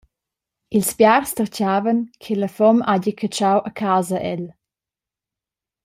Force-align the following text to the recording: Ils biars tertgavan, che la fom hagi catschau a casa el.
Ils 0.77 0.91
biars 0.97 1.29
tertgavan, 1.35 1.99
che 2.21 2.33
la 2.35 2.49
fom 2.57 2.77
hagi 2.89 3.13
catschau 3.19 3.57
a 3.69 3.71
casa 3.79 4.17
el. 4.33 4.43